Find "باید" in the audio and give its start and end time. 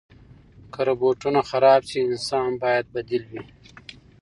2.63-2.85